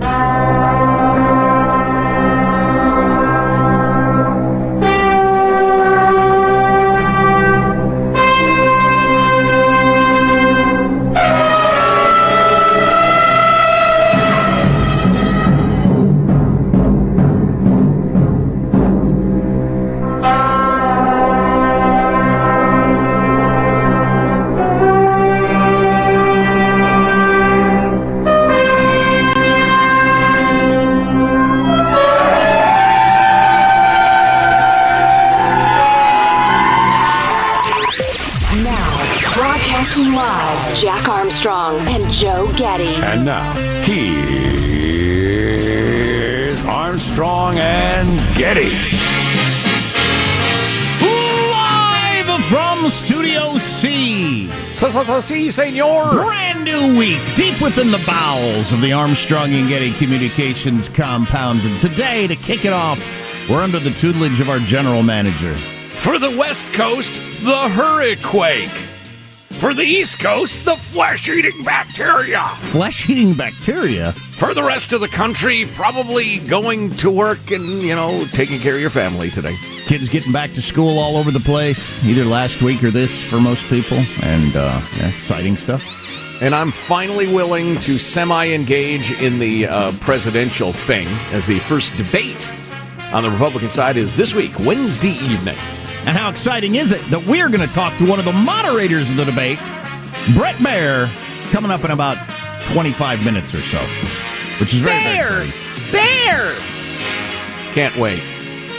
[0.00, 1.57] Now, broadcasting live, Jack
[41.48, 42.84] Armstrong and Joe Getty.
[42.84, 44.22] And now, here's
[46.66, 48.74] Armstrong and Getty.
[51.00, 54.50] Live from Studio C.
[54.72, 56.10] Si, senor.
[56.10, 61.60] Brand new week, deep within the bowels of the Armstrong and Getty Communications compound.
[61.62, 63.02] And today, to kick it off,
[63.48, 65.54] we're under the tutelage of our general manager.
[65.54, 68.87] For the West Coast, the hurricane.
[69.58, 72.46] For the East Coast, the flesh eating bacteria.
[72.58, 74.12] Flesh eating bacteria.
[74.12, 78.76] For the rest of the country, probably going to work and, you know, taking care
[78.76, 79.54] of your family today.
[79.86, 83.40] Kids getting back to school all over the place, either last week or this for
[83.40, 83.98] most people.
[84.22, 86.40] And uh, yeah, exciting stuff.
[86.40, 91.96] And I'm finally willing to semi engage in the uh, presidential thing as the first
[91.96, 92.48] debate
[93.12, 95.58] on the Republican side is this week, Wednesday evening.
[96.06, 99.10] And how exciting is it that we're going to talk to one of the moderators
[99.10, 99.58] of the debate,
[100.34, 101.08] Bret Baier,
[101.50, 102.16] coming up in about
[102.72, 103.78] 25 minutes or so,
[104.60, 105.68] which is very, very exciting.
[105.92, 107.74] Baier!
[107.74, 108.20] Can't wait.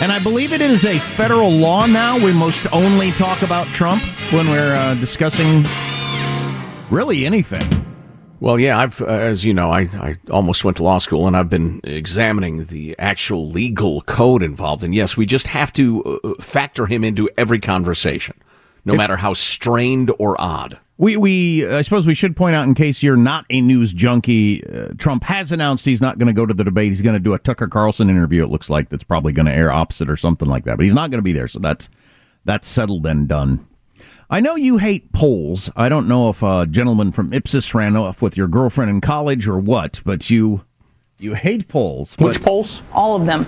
[0.01, 2.17] And I believe it is a federal law now.
[2.17, 4.01] We must only talk about Trump
[4.31, 5.65] when we're uh, discussing
[6.89, 7.78] really anything.
[8.41, 11.35] Well, yeah, I've, uh, as you know, I, I almost went to law school and
[11.35, 14.83] I've been examining the actual legal code involved.
[14.83, 18.35] And yes, we just have to uh, factor him into every conversation,
[18.85, 20.79] no matter how strained or odd.
[20.97, 24.65] We, we, I suppose we should point out, in case you're not a news junkie,
[24.65, 26.89] uh, Trump has announced he's not going to go to the debate.
[26.89, 28.43] He's going to do a Tucker Carlson interview.
[28.43, 30.75] It looks like that's probably going to air opposite or something like that.
[30.75, 31.87] But he's not going to be there, so that's
[32.43, 33.65] that's settled and done.
[34.31, 35.71] I know you hate polls.
[35.75, 39.47] I don't know if a gentleman from Ipsos ran off with your girlfriend in college
[39.47, 40.63] or what, but you
[41.19, 42.15] you hate polls.
[42.19, 42.83] Which polls?
[42.93, 43.47] All of them.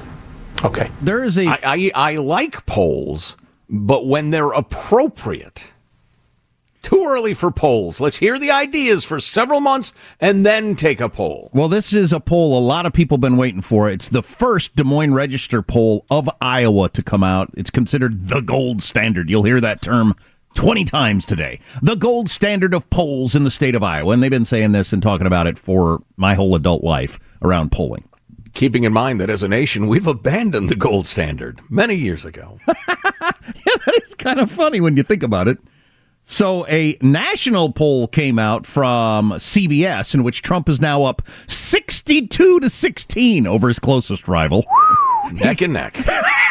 [0.66, 0.90] Okay.
[1.02, 3.38] There is a I, I, I like polls,
[3.70, 5.72] but when they're appropriate.
[6.82, 8.02] Too early for polls.
[8.02, 11.52] Let's hear the ideas for several months and then take a poll.
[11.54, 13.88] Well, this is a poll a lot of people have been waiting for.
[13.88, 17.52] It's the first Des Moines Register poll of Iowa to come out.
[17.56, 19.30] It's considered the gold standard.
[19.30, 20.16] You'll hear that term
[20.54, 21.60] 20 times today.
[21.82, 24.12] The gold standard of polls in the state of Iowa.
[24.14, 27.72] And they've been saying this and talking about it for my whole adult life around
[27.72, 28.06] polling.
[28.54, 32.60] Keeping in mind that as a nation, we've abandoned the gold standard many years ago.
[32.68, 32.74] yeah,
[33.86, 35.58] that is kind of funny when you think about it.
[36.24, 42.60] So, a national poll came out from CBS in which Trump is now up 62
[42.60, 44.64] to 16 over his closest rival.
[45.34, 45.98] neck and neck.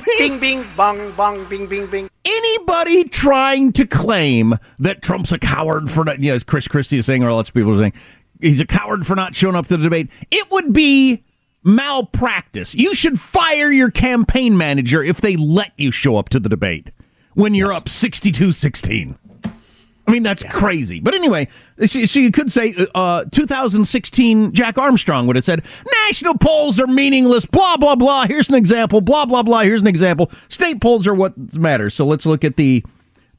[0.00, 2.08] I mean, Bing, bing, bong, bong, bing, bing, bing.
[2.24, 6.98] anybody trying to claim that Trump's a coward for not, you know, as Chris Christie
[6.98, 7.92] is saying, or lots of people are saying,
[8.40, 11.24] he's a coward for not showing up to the debate, it would be
[11.64, 12.74] malpractice.
[12.74, 16.90] You should fire your campaign manager if they let you show up to the debate
[17.34, 19.18] when you're up 62 16.
[20.08, 21.00] I mean, that's crazy.
[21.00, 21.48] But anyway,
[21.84, 25.62] so, so you could say uh, 2016 Jack Armstrong would have said,
[26.06, 28.26] national polls are meaningless, blah, blah, blah.
[28.26, 29.60] Here's an example, blah, blah, blah.
[29.60, 30.30] Here's an example.
[30.48, 31.92] State polls are what matters.
[31.92, 32.82] So let's look at the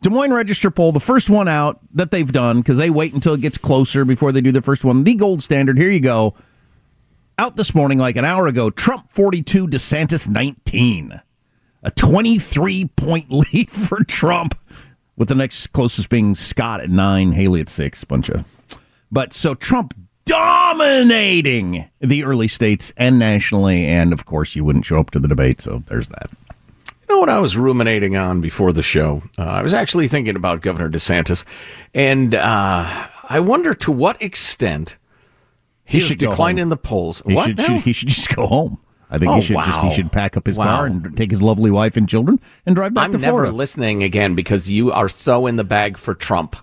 [0.04, 3.33] Des Moines Register poll, the first one out that they've done, because they wait until
[3.33, 5.04] it gets closer before they do the first one.
[5.04, 5.80] The gold standard.
[5.80, 6.36] Here you go.
[7.39, 11.19] Out this morning, like an hour ago, Trump 42, DeSantis 19.
[11.81, 14.54] A 23 point lead for Trump
[15.19, 18.04] with the next closest being Scott at nine, Haley at six.
[18.04, 18.44] Bunch of,
[19.12, 19.94] but so Trump
[20.25, 25.27] dominating the early states and nationally, and of course you wouldn't show up to the
[25.27, 26.30] debate, so there's that.
[27.07, 29.24] You know what I was ruminating on before the show?
[29.38, 31.44] Uh, I was actually thinking about Governor DeSantis,
[31.94, 34.98] and uh, I wonder to what extent
[35.83, 37.24] his should decline in the polls.
[37.25, 38.80] He what should, should- he should just go home.
[39.09, 40.65] I think Oh, he should just he should pack up his Wow.
[40.65, 44.03] car and take his lovely wife and children and drive back I'm to never listening
[44.03, 46.56] again because you are so in the bag for Trump.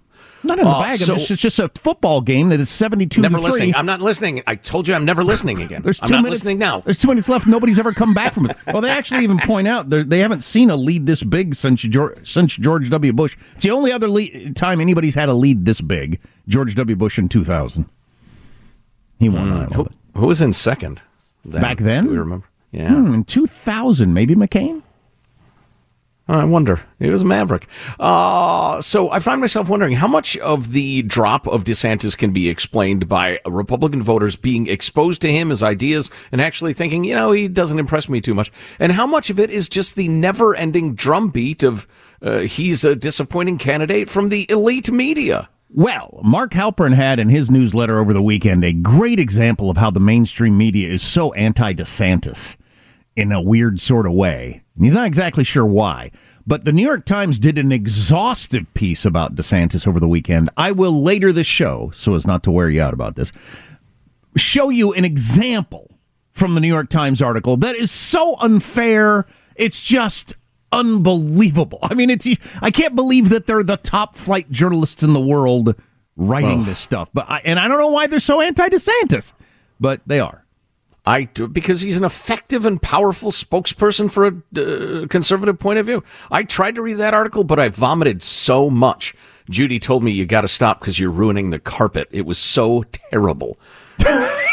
[0.44, 0.98] Not in the Oh, bag.
[0.98, 3.74] so- it's, just, it's just a football game that is seventy-two Never listening.
[3.74, 4.44] I'm not listening.
[4.46, 5.82] I told you I'm never listening again.
[5.82, 6.80] There's I'm two not minutes, listening now.
[6.82, 7.48] There's two minutes left.
[7.48, 8.52] Nobody's ever come back from us.
[8.66, 12.30] Well, they actually even point out they're- haven't seen a lead this big since George,
[12.30, 13.12] since George W.
[13.12, 13.36] Bush.
[13.54, 16.20] It's the only other lead, time anybody's had a lead this big.
[16.46, 16.94] George W.
[16.94, 17.86] Bush in 2000.
[19.18, 19.52] He won hmm.
[19.52, 19.74] Iowa.
[19.74, 19.88] Who,
[20.20, 21.02] who was in second?
[21.46, 22.04] Back then?
[22.04, 22.46] Do we remember?
[22.72, 22.94] Yeah.
[22.94, 24.82] Hmm, in 2000, maybe McCain.
[26.28, 26.80] I wonder.
[26.98, 27.68] He was a maverick.
[28.00, 32.48] Uh, so I find myself wondering how much of the drop of DeSantis can be
[32.48, 37.30] explained by Republican voters being exposed to him, his ideas, and actually thinking, you know,
[37.30, 38.50] he doesn't impress me too much.
[38.80, 41.86] And how much of it is just the never ending drumbeat of
[42.20, 45.48] uh, he's a disappointing candidate from the elite media.
[45.68, 49.90] Well, Mark Halperin had in his newsletter over the weekend a great example of how
[49.90, 52.56] the mainstream media is so anti DeSantis
[53.16, 54.62] in a weird sort of way.
[54.76, 56.12] And he's not exactly sure why.
[56.46, 60.50] But the New York Times did an exhaustive piece about DeSantis over the weekend.
[60.56, 63.32] I will later this show, so as not to wear you out about this,
[64.36, 65.98] show you an example
[66.32, 69.26] from the New York Times article that is so unfair.
[69.56, 70.36] It's just
[70.72, 71.78] unbelievable.
[71.82, 72.28] I mean, it's
[72.60, 75.74] I can't believe that they're the top flight journalists in the world
[76.16, 77.10] writing this stuff.
[77.12, 79.32] But I, and I don't know why they're so anti DeSantis,
[79.78, 80.44] but they are.
[81.04, 85.86] I do because he's an effective and powerful spokesperson for a uh, conservative point of
[85.86, 86.02] view.
[86.32, 89.14] I tried to read that article, but I vomited so much.
[89.48, 92.08] Judy told me you got to stop because you're ruining the carpet.
[92.10, 93.56] It was so terrible.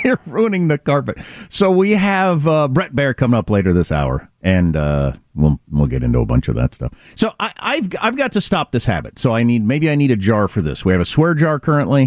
[0.04, 1.18] You're ruining the carpet.
[1.48, 5.86] So we have uh, Bret Baier coming up later this hour, and uh, we'll we'll
[5.86, 6.92] get into a bunch of that stuff.
[7.14, 9.18] So I, I've I've got to stop this habit.
[9.18, 10.84] So I need maybe I need a jar for this.
[10.84, 12.06] We have a swear jar currently,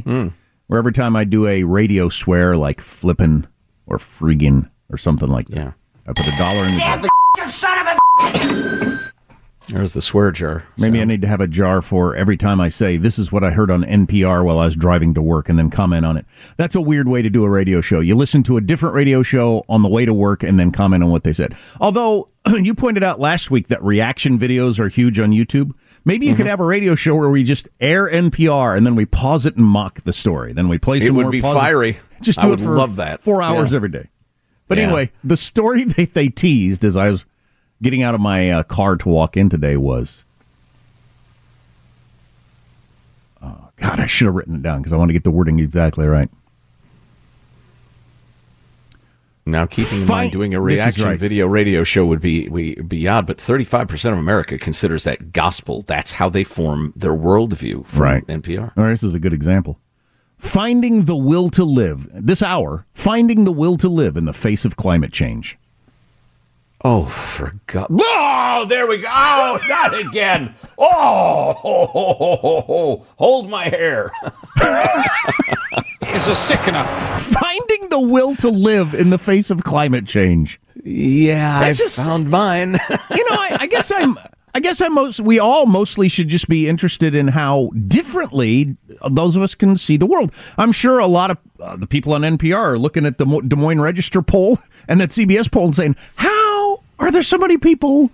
[0.68, 3.48] where every time I do a radio swear like flippin'
[3.88, 5.72] or friggin' or something like that, Yeah.
[6.08, 6.98] I put a dollar in the jar.
[9.72, 10.66] There's the swear jar.
[10.78, 13.44] Maybe I need to have a jar for every time I say, this is what
[13.44, 16.26] I heard on NPR while I was driving to work and then comment on it.
[16.58, 18.00] That's a weird way to do a radio show.
[18.02, 21.04] You listen to a different radio show on the way to work and then comment
[21.04, 21.56] on what they said.
[21.80, 25.72] Although you pointed out last week that reaction videos are huge on YouTube.
[26.04, 26.50] Maybe you could mm-hmm.
[26.50, 29.66] have a radio show where we just air NPR and then we pause it and
[29.66, 30.52] mock the story.
[30.52, 31.32] Then we play It some would more.
[31.32, 31.60] be pause it.
[31.60, 32.00] fiery.
[32.22, 33.22] Just I do would it for love that.
[33.22, 33.76] Four hours Yeah.
[33.78, 34.10] every day.
[34.68, 34.86] But Yeah.
[34.86, 37.26] anyway, the story that they teased as I was
[37.82, 40.24] getting out of my uh, car to walk in today was
[43.42, 45.60] oh, God, I should have written it down because I want to get the wording
[45.60, 46.30] exactly right.
[49.46, 50.18] Now, keeping in Fine.
[50.18, 51.18] mind doing a reaction right.
[51.18, 55.82] video radio show would be we, be odd, but 35% of America considers that gospel.
[55.82, 58.28] That's how they form their worldview from Right.
[58.28, 58.72] NPR.
[58.78, 59.80] All right, this is a good example.
[60.38, 62.08] Finding the will to live.
[62.14, 65.58] This hour, finding the will to live in the face of climate change.
[66.84, 67.88] Oh, for God.
[67.92, 69.08] Oh, there we go.
[69.10, 70.56] Oh, not again.
[70.78, 73.06] Oh, ho, ho, ho, ho, ho.
[73.18, 74.12] hold my hair.
[76.08, 76.84] is a sickener.
[77.20, 80.60] Finding the will to live in the face of climate change.
[80.84, 82.78] Yeah, I just- found mine.
[83.16, 84.18] You know, I, I guess I'm
[84.56, 88.76] I guess I most we all mostly should just be interested in how differently
[89.10, 90.34] those of us can see the world.
[90.58, 93.42] I'm sure a lot of uh, the people on NPR are looking at the Mo-
[93.42, 96.41] Des Moines Register poll and that CBS poll and saying, "How
[97.02, 98.12] are there so many people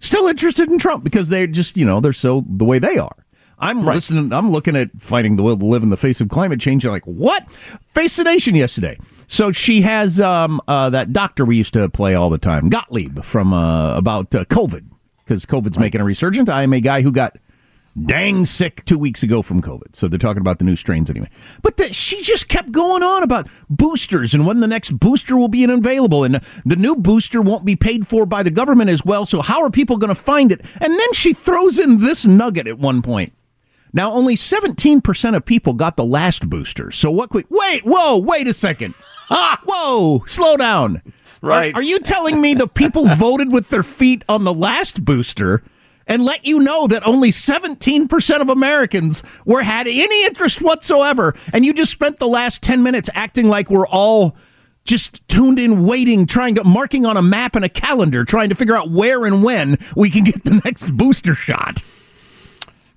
[0.00, 3.16] still interested in Trump because they're just, you know, they're so the way they are."
[3.58, 3.94] I'm right.
[3.94, 4.32] listening.
[4.32, 6.84] I'm looking at fighting the will to live in the face of climate change.
[6.84, 7.50] Like what?
[7.94, 8.98] Face the nation yesterday.
[9.28, 13.22] So she has um, uh, that doctor we used to play all the time, Gottlieb,
[13.22, 14.90] from uh, about uh, COVID
[15.24, 15.84] because COVID's right.
[15.84, 16.48] making a resurgence.
[16.48, 17.36] I am a guy who got
[18.00, 19.94] dang sick two weeks ago from COVID.
[19.94, 21.28] So they're talking about the new strains anyway.
[21.62, 25.48] But the, she just kept going on about boosters and when the next booster will
[25.48, 26.24] be available.
[26.24, 29.26] And the new booster won't be paid for by the government as well.
[29.26, 30.60] So how are people going to find it?
[30.80, 33.32] And then she throws in this nugget at one point.
[33.94, 36.90] Now, only 17% of people got the last booster.
[36.90, 38.94] So what could, wait, whoa, wait a second.
[39.30, 41.02] Ah, whoa, slow down.
[41.42, 41.74] Right.
[41.74, 45.62] Are, are you telling me the people voted with their feet on the last booster
[46.06, 51.64] and let you know that only 17% of Americans were had any interest whatsoever and
[51.64, 54.36] you just spent the last 10 minutes acting like we're all
[54.84, 58.54] just tuned in waiting trying to marking on a map and a calendar trying to
[58.54, 61.82] figure out where and when we can get the next booster shot.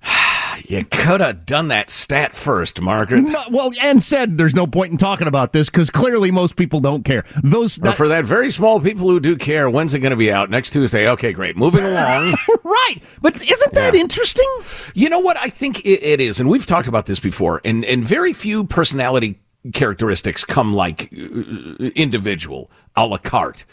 [0.64, 3.22] You could have done that stat first, Margaret.
[3.22, 6.80] No, well, and said there's no point in talking about this because clearly most people
[6.80, 7.24] don't care.
[7.42, 10.32] Those that, for that very small people who do care, when's it going to be
[10.32, 10.50] out?
[10.50, 11.08] Next Tuesday.
[11.10, 11.56] Okay, great.
[11.56, 12.34] Moving along.
[12.64, 14.00] right, but isn't that yeah.
[14.00, 14.46] interesting?
[14.94, 15.36] You know what?
[15.38, 17.60] I think it, it is, and we've talked about this before.
[17.64, 19.40] And and very few personality
[19.72, 23.64] characteristics come like uh, individual a la carte.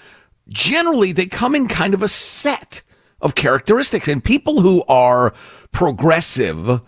[0.50, 2.82] Generally, they come in kind of a set
[3.24, 5.34] of characteristics, and people who are
[5.72, 6.82] progressive,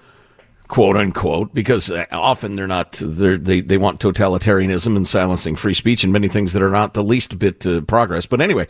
[0.67, 6.03] quote unquote, because often they're not, they're, they, they want totalitarianism and silencing free speech
[6.03, 8.27] and many things that are not the least bit uh, progress.
[8.27, 8.67] But anyway,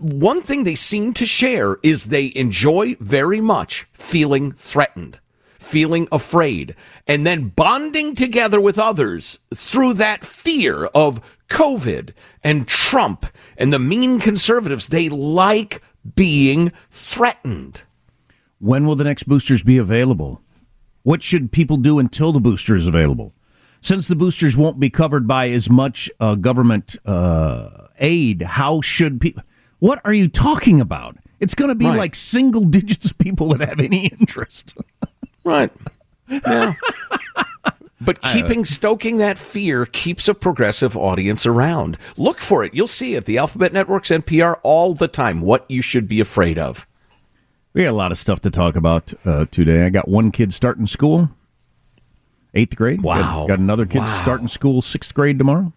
[0.00, 5.20] one thing they seem to share is they enjoy very much feeling threatened,
[5.58, 6.74] feeling afraid,
[7.06, 13.78] and then bonding together with others through that fear of COVID and Trump and the
[13.78, 14.88] mean conservatives.
[14.88, 15.80] They like
[16.14, 17.82] being threatened.
[18.58, 20.40] When will the next boosters be available?
[21.02, 23.32] What should people do until the booster is available?
[23.80, 29.20] Since the boosters won't be covered by as much uh, government uh, aid, how should
[29.20, 29.42] people?
[29.78, 31.16] What are you talking about?
[31.38, 31.96] It's going to be right.
[31.96, 34.76] like single digits of people that have any interest.
[35.44, 35.70] right.
[36.28, 36.74] Yeah.
[38.00, 41.96] But keeping stoking that fear keeps a progressive audience around.
[42.16, 42.74] Look for it.
[42.74, 43.24] You'll see it.
[43.24, 45.40] The Alphabet Networks NPR all the time.
[45.40, 46.86] What you should be afraid of.
[47.72, 49.84] We got a lot of stuff to talk about uh, today.
[49.84, 51.30] I got one kid starting school,
[52.54, 53.02] eighth grade.
[53.02, 53.40] Wow.
[53.40, 54.22] Got, got another kid wow.
[54.22, 55.72] starting school, sixth grade tomorrow.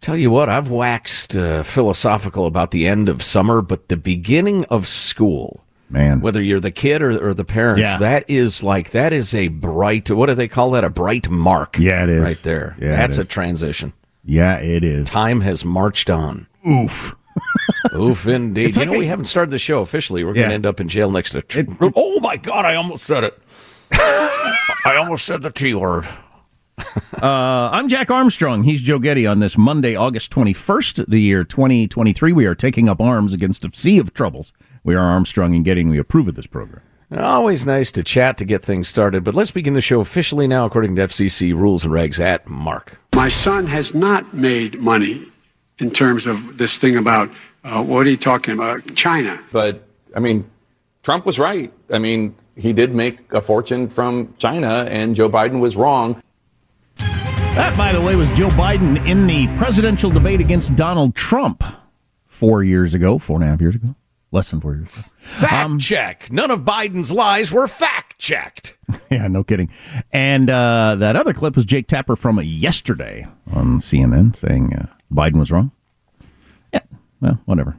[0.00, 4.64] Tell you what, I've waxed uh, philosophical about the end of summer, but the beginning
[4.66, 7.98] of school, man, whether you're the kid or, or the parents, yeah.
[7.98, 10.10] that is like that is a bright.
[10.10, 10.84] What do they call that?
[10.84, 11.78] A bright mark.
[11.78, 12.76] Yeah, it is right there.
[12.80, 13.92] Yeah, that's a transition.
[14.24, 15.08] Yeah, it is.
[15.08, 16.46] Time has marched on.
[16.68, 17.14] Oof.
[17.94, 18.68] Oof, indeed.
[18.68, 20.24] It's you know, we haven't started the show officially.
[20.24, 20.42] We're yeah.
[20.42, 21.42] going to end up in jail next to.
[21.42, 22.64] Tr- it, oh my God!
[22.64, 23.38] I almost said it.
[23.92, 26.06] I almost said the T word.
[27.22, 28.62] uh, I'm Jack Armstrong.
[28.62, 29.26] He's Joe Getty.
[29.26, 33.70] On this Monday, August 21st, the year 2023, we are taking up arms against a
[33.72, 34.52] sea of troubles.
[34.82, 36.82] We are Armstrong and Getty, and we approve of this program.
[37.16, 40.64] Always nice to chat to get things started, but let's begin the show officially now,
[40.64, 42.20] according to FCC rules and regs.
[42.20, 45.26] At Mark, my son has not made money
[45.80, 47.28] in terms of this thing about
[47.64, 48.94] uh, what are you talking about?
[48.94, 49.40] China.
[49.50, 49.82] But
[50.14, 50.48] I mean,
[51.02, 51.72] Trump was right.
[51.92, 56.22] I mean, he did make a fortune from China, and Joe Biden was wrong.
[56.96, 61.64] That, by the way, was Joe Biden in the presidential debate against Donald Trump
[62.26, 63.96] four years ago, four and a half years ago,
[64.32, 65.08] less than four years.
[65.20, 66.30] Fact um, check.
[66.30, 68.76] None of Biden's lies were fact checked.
[69.08, 69.70] Yeah, no kidding.
[70.12, 75.38] And uh, that other clip was Jake Tapper from yesterday on CNN saying uh, Biden
[75.38, 75.72] was wrong.
[76.72, 76.80] Yeah,
[77.20, 77.76] well, whatever.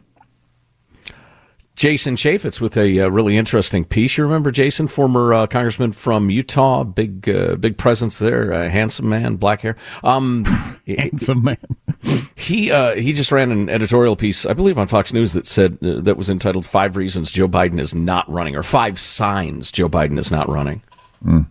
[1.81, 4.15] Jason Chaffetz with a uh, really interesting piece.
[4.15, 9.37] You remember Jason, former uh, congressman from Utah, big uh, big presence there, handsome man,
[9.37, 9.75] black hair.
[10.03, 10.45] Um,
[10.87, 11.57] handsome man.
[12.35, 15.79] he uh, he just ran an editorial piece, I believe, on Fox News that said
[15.81, 19.89] uh, that was entitled Five Reasons Joe Biden is Not Running," or Five Signs Joe
[19.89, 20.83] Biden is Not Running."
[21.25, 21.47] Mm.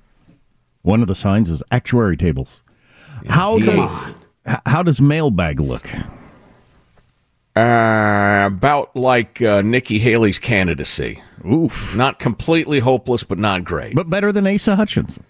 [0.83, 2.63] One of the signs is actuary tables.
[3.25, 4.15] Yeah, how does
[4.65, 5.93] how does mailbag look?
[7.57, 11.23] Uh, about like uh, Nikki Haley's candidacy.
[11.47, 11.95] Oof.
[11.97, 13.95] Not completely hopeless, but not great.
[13.95, 15.25] But better than Asa Hutchinson.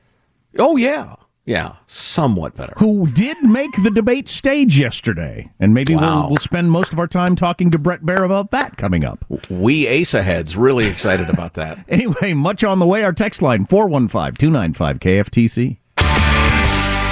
[0.58, 1.14] Oh, yeah.
[1.46, 2.74] Yeah, somewhat better.
[2.76, 5.50] Who did make the debate stage yesterday.
[5.58, 6.20] And maybe Wow.
[6.22, 9.24] we'll, we'll spend most of our time talking to Bret Baier about that coming up.
[9.48, 11.84] We Asa heads really excited about that.
[11.88, 13.02] Anyway, much on the way.
[13.02, 15.78] Our text line 415 295 KFTC.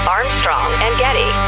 [0.06, 1.47] Armstrong and Getty.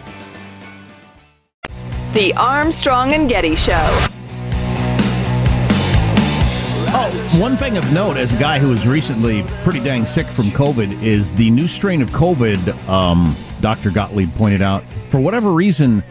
[2.13, 3.87] The Armstrong and Getty Show.
[6.93, 10.47] Oh, one thing of note as a guy who was recently pretty dang sick from
[10.47, 13.91] COVID is the new strain of COVID, um, Dr.
[13.91, 16.03] Gottlieb pointed out, for whatever reason,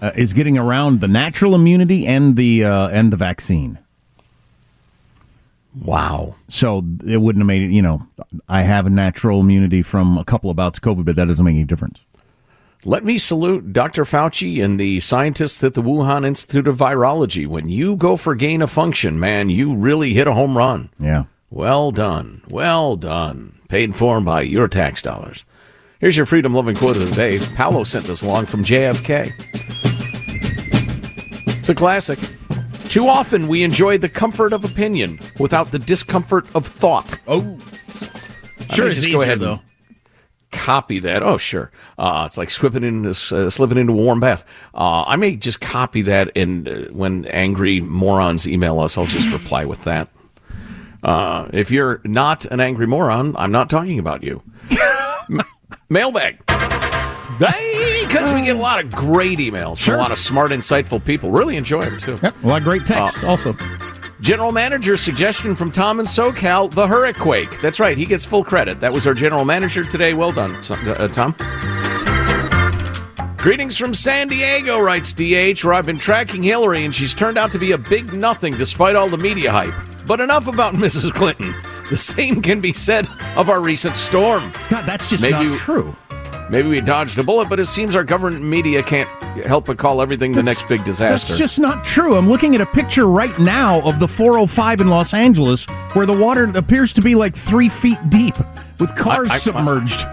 [0.00, 3.78] uh, is getting around the natural immunity and the uh, and the vaccine.
[5.78, 6.36] Wow.
[6.48, 8.06] So it wouldn't have made it, you know,
[8.48, 11.44] I have a natural immunity from a couple of bouts of COVID, but that doesn't
[11.44, 12.00] make any difference.
[12.86, 14.04] Let me salute Dr.
[14.04, 17.46] Fauci and the scientists at the Wuhan Institute of Virology.
[17.46, 20.90] When you go for gain of function, man, you really hit a home run.
[20.98, 21.24] Yeah.
[21.48, 22.42] Well done.
[22.50, 23.58] Well done.
[23.68, 25.46] Paid for by your tax dollars.
[25.98, 27.38] Here's your freedom loving quote of the day.
[27.54, 29.32] Paolo sent this along from JFK.
[31.58, 32.18] It's a classic.
[32.90, 37.18] Too often we enjoy the comfort of opinion without the discomfort of thought.
[37.26, 37.58] Oh,
[38.74, 39.60] Sure just go ahead though.
[40.54, 41.22] Copy that.
[41.22, 41.70] Oh, sure.
[41.98, 44.44] Uh, it's like slipping into uh, slipping into a warm bath.
[44.74, 49.32] Uh, I may just copy that, and uh, when angry morons email us, I'll just
[49.32, 50.08] reply with that.
[51.02, 54.42] Uh, if you're not an angry moron, I'm not talking about you.
[55.28, 55.42] Ma-
[55.90, 56.38] Mailbag.
[56.46, 59.94] Because we get a lot of great emails from Sure.
[59.96, 61.30] a lot of smart, insightful people.
[61.30, 62.18] Really enjoy them, too.
[62.22, 62.34] Yep.
[62.42, 63.56] A lot of great texts Uh, also.
[64.20, 67.48] General manager suggestion from Tom in SoCal, the hurricane.
[67.60, 68.80] That's right, he gets full credit.
[68.80, 70.14] That was our general manager today.
[70.14, 71.34] Well done, uh, Tom.
[73.36, 77.52] Greetings from San Diego, writes DH, where I've been tracking Hillary and she's turned out
[77.52, 79.74] to be a big nothing despite all the media hype.
[80.06, 81.12] But enough about Mrs.
[81.12, 81.54] Clinton.
[81.90, 84.50] The same can be said of our recent storm.
[84.70, 85.94] God, that's just Maybe- not true.
[86.54, 89.08] Maybe we dodged a bullet, but it seems our government media can't
[89.44, 91.26] help but call everything the next big disaster.
[91.32, 92.14] That's just not true.
[92.16, 95.64] I'm looking at a picture right now of the 405 in Los Angeles
[95.94, 98.36] where the water appears to be like three feet deep
[98.78, 100.06] with cars I- I- submerged.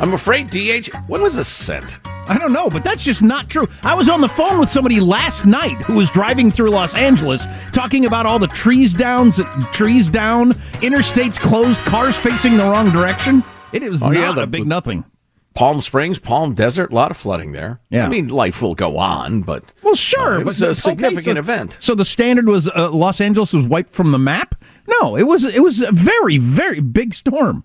[0.00, 0.88] I'm afraid, DH.
[1.06, 2.00] What was this sent?
[2.26, 3.68] I don't know, but that's just not true.
[3.84, 7.46] I was on the phone with somebody last night who was driving through Los Angeles
[7.70, 13.44] talking about all the trees downs, trees down, interstates closed, cars facing the wrong direction.
[13.70, 15.04] It was Oh, not yeah, the- a big nothing.
[15.54, 17.80] Palm Springs, Palm Desert, a lot of flooding there.
[17.90, 18.06] Yeah.
[18.06, 20.74] I mean, life will go on, but Well, sure, uh, it was but- a okay,
[20.80, 21.76] significant so- event.
[21.80, 24.54] So the standard was uh, Los Angeles was wiped from the map.
[25.00, 27.64] No, it was it was a very very big storm.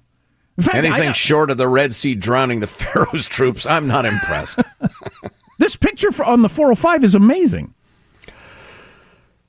[0.59, 4.61] Fact, Anything I- short of the Red Sea drowning the Pharaoh's troops, I'm not impressed.
[5.59, 7.72] this picture on the 405 is amazing.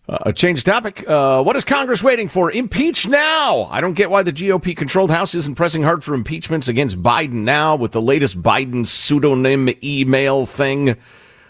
[0.06, 1.02] Uh, change topic.
[1.08, 2.50] Uh, what is Congress waiting for?
[2.50, 3.64] Impeach now.
[3.70, 7.44] I don't get why the GOP controlled House isn't pressing hard for impeachments against Biden
[7.44, 10.96] now with the latest Biden pseudonym email thing.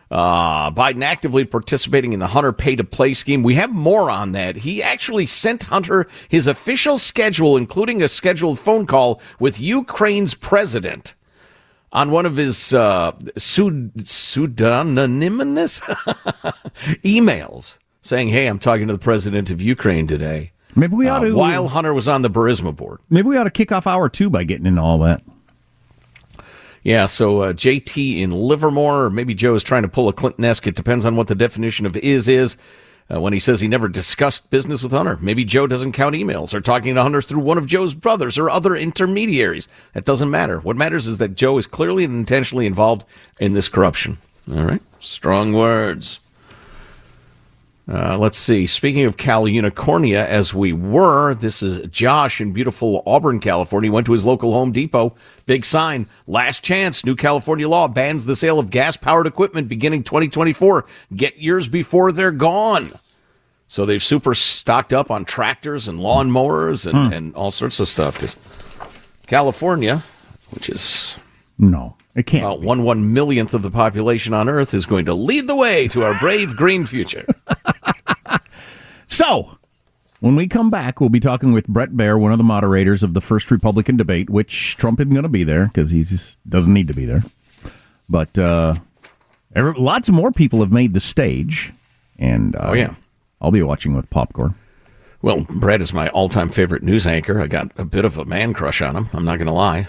[0.09, 3.43] Uh, Biden actively participating in the Hunter pay to play scheme.
[3.43, 4.55] We have more on that.
[4.55, 11.15] He actually sent Hunter his official schedule, including a scheduled phone call with Ukraine's president
[11.91, 15.81] on one of his uh, pseud- pseudonymous
[17.03, 20.53] emails saying, Hey, I'm talking to the president of Ukraine today.
[20.77, 23.01] Maybe we ought Uh, to while Hunter was on the Burisma board.
[23.09, 25.23] maybe we ought to kick off hour two by getting into all that.
[26.83, 30.67] Yeah, so uh, JT in Livermore, or maybe Joe is trying to pull a Clinton-esque.
[30.67, 32.57] It depends on what the definition of is is.
[33.13, 36.53] Uh, when he says he never discussed business with Hunter, maybe Joe doesn't count emails
[36.55, 39.69] or talking to Hunter through one of Joe's brothers or other intermediaries.
[39.93, 40.59] That doesn't matter.
[40.61, 43.05] What matters is that Joe is clearly and intentionally involved
[43.41, 44.19] in this corruption.
[44.55, 46.19] All right, strong words.
[47.87, 48.67] Uh, let's see.
[48.67, 53.89] Speaking of Cal Unicornia, as we were, this is Josh in beautiful Auburn, California.
[53.89, 55.15] He went to his local Home Depot.
[55.45, 56.07] Big sign.
[56.27, 57.05] Last chance.
[57.05, 60.87] New California law bans the sale of gas powered equipment beginning 2024.
[61.15, 62.91] Get yours before they're gone.
[63.69, 68.19] So they've super stocked up on tractors and lawnmowers and, and all sorts of stuff.
[68.19, 68.37] 'Cause
[69.27, 70.03] California,
[70.53, 71.19] which is
[71.59, 72.45] No, it can't.
[72.45, 75.87] about one one millionth of the population on Earth, is going to lead the way
[75.89, 77.27] to our brave green future.
[79.15, 79.59] So,
[80.19, 83.15] when we come back, we'll be talking with Bret Baier, one of the moderators of
[83.15, 86.75] the first Republican debate, which Trump isn't going to be there because he just doesn't
[86.75, 87.23] need to be there.
[88.09, 88.75] But uh,
[89.55, 91.73] every, lots more people have made the stage,
[92.19, 92.97] and uh, Oh, yeah.
[93.41, 94.57] I'll be watching with popcorn.
[95.23, 97.41] Well, Bret is my all-time favorite news anchor.
[97.41, 99.07] I got a bit of a man crush on him.
[99.13, 99.87] I'm not going to lie.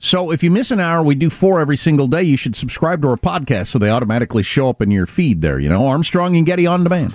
[0.00, 2.24] So, if you miss an hour, we do four every single day.
[2.24, 5.60] You should subscribe to our podcast so they automatically show up in your feed there.
[5.60, 7.14] You know, Armstrong and Getty on demand.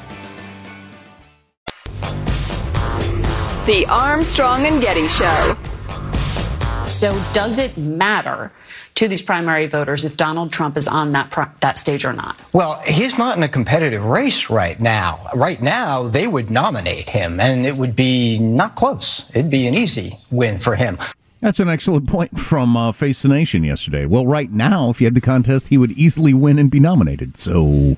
[3.71, 5.55] The Armstrong and Getty Show.
[6.85, 8.51] So, does it matter
[8.95, 12.43] to these primary voters if Donald Trump is on that pro- that stage or not?
[12.51, 15.25] Well, he's not in a competitive race right now.
[15.33, 19.31] Right now, they would nominate him, and it would be not close.
[19.33, 20.97] It'd be an easy win for him.
[21.39, 24.05] That's an excellent point from uh, Face the Nation yesterday.
[24.05, 27.37] Well, right now, if you had the contest, he would easily win and be nominated.
[27.37, 27.95] So,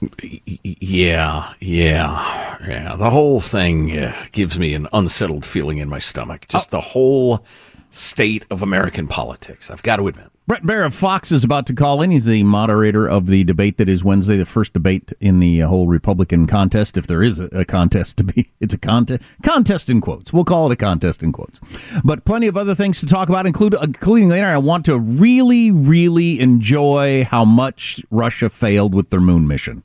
[0.00, 2.96] yeah, yeah, yeah.
[2.96, 6.46] The whole thing uh, gives me an unsettled feeling in my stomach.
[6.48, 7.44] Just the whole
[7.90, 9.70] state of American politics.
[9.70, 10.28] I've got to admit.
[10.46, 12.10] Bret Baier of Fox is about to call in.
[12.10, 15.68] He's the moderator of the debate that is Wednesday, the first debate in the uh,
[15.68, 16.96] whole Republican contest.
[16.96, 19.22] If there is a, a contest to be, it's a contest.
[19.42, 20.32] Contest in quotes.
[20.32, 21.60] We'll call it a contest in quotes.
[22.02, 24.46] But plenty of other things to talk about, include, including later.
[24.46, 29.82] I want to really, really enjoy how much Russia failed with their moon mission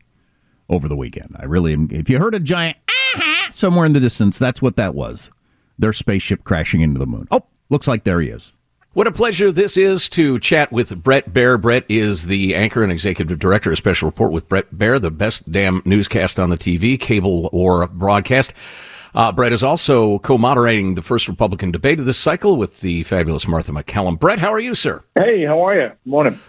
[0.69, 1.35] over the weekend.
[1.39, 1.89] I really am.
[1.91, 5.29] If you heard a giant ah somewhere in the distance, that's what that was.
[5.77, 7.27] Their spaceship crashing into the moon.
[7.31, 8.53] Oh, looks like there he is.
[8.93, 11.59] What a pleasure this is to chat with Bret Baier.
[11.59, 15.51] Bret is the anchor and executive director of Special Report with Bret Baier, the best
[15.51, 18.53] damn newscast on the TV, cable or broadcast.
[19.15, 23.47] Uh, Bret is also co-moderating the first Republican debate of this cycle with the fabulous
[23.47, 24.19] Martha MacCallum.
[24.19, 25.03] Bret, how are you, sir?
[25.15, 25.91] Hey, how are you?
[26.05, 26.39] Morning.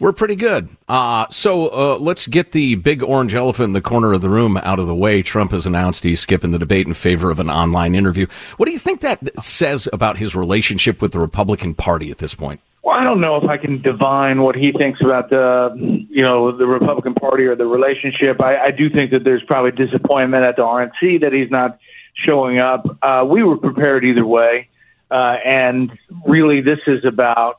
[0.00, 0.70] We're pretty good.
[0.88, 4.56] Uh, so uh, let's get the big orange elephant in the corner of the room
[4.56, 5.20] out of the way.
[5.20, 8.26] Trump has announced he's skipping the debate in favor of an online interview.
[8.56, 12.34] What do you think that says about his relationship with the Republican Party at this
[12.34, 12.60] point?
[12.82, 16.50] Well, I don't know if I can divine what he thinks about the, you know,
[16.56, 18.40] the Republican Party or the relationship.
[18.40, 21.78] I, I do think that there's probably disappointment at the RNC that he's not
[22.14, 22.86] showing up.
[23.02, 24.68] Uh, we were prepared either way,
[25.10, 25.92] uh, and
[26.26, 27.58] really, this is about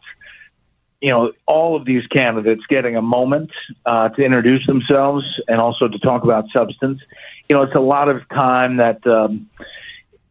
[1.02, 3.50] you know, all of these candidates getting a moment
[3.86, 7.02] uh, to introduce themselves and also to talk about substance.
[7.50, 9.50] You know, it's a lot of time that um,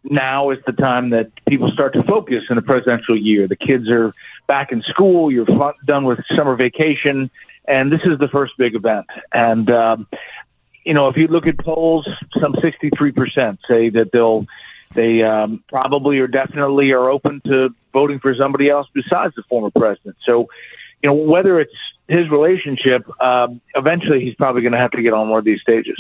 [0.05, 3.49] now is the time that people start to focus in a presidential year.
[3.49, 4.15] The kids are
[4.47, 7.31] back in school, you're fun, done with summer vacation,
[7.67, 9.07] and this is the first big event.
[9.33, 10.07] And, um,
[10.85, 12.09] you know, if you look at polls,
[12.41, 14.47] some 63% say that they'll
[14.95, 19.71] they um, probably or definitely are open to voting for somebody else besides the former
[19.71, 20.17] president.
[20.27, 20.49] So,
[21.03, 21.73] you know, whether it's
[22.09, 25.61] his relationship, um, eventually he's probably going to have to get on one of these
[25.61, 25.99] stages.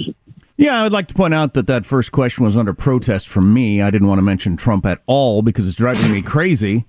[0.57, 3.55] Yeah, I would like to point out that that first question was under protest from
[3.55, 3.81] me.
[3.81, 6.85] I didn't want to mention Trump at all because it's driving me crazy.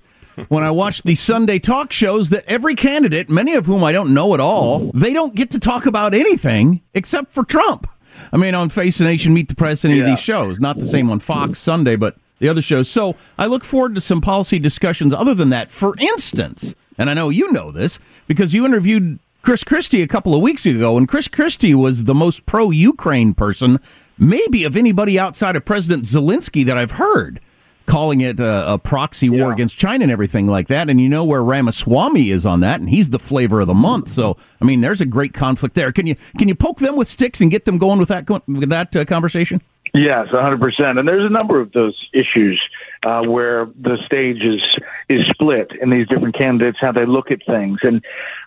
[0.49, 4.13] When I watch the Sunday talk shows, that every candidate, many of whom I don't
[4.13, 7.87] know at all, they don't get to talk about anything except for Trump.
[8.33, 10.01] I mean, on Face the Nation, Meet the Press, any yeah.
[10.01, 10.59] of these shows.
[10.59, 12.89] Not the same on Fox Sunday, but the other shows.
[12.89, 15.69] So I look forward to some policy discussions other than that.
[15.69, 20.35] For instance, and I know you know this because you interviewed Chris Christie a couple
[20.35, 23.79] of weeks ago, and Chris Christie was the most pro Ukraine person,
[24.17, 27.39] maybe of anybody outside of President Zelensky that I've heard
[27.85, 29.53] calling it a, a proxy war yeah.
[29.53, 30.89] against China and everything like that.
[30.89, 34.09] And you know where Ramaswamy is on that, and he's the flavor of the month.
[34.09, 35.91] So I mean, there's a great conflict there.
[35.91, 38.69] Can you can you poke them with sticks and get them going with that with
[38.69, 39.61] that uh, conversation?
[39.93, 40.99] Yes, 100%.
[40.99, 42.61] And there's a number of those issues
[43.03, 44.61] uh, where the stage is
[45.09, 47.79] is split in these different candidates, how they look at things.
[47.83, 48.01] And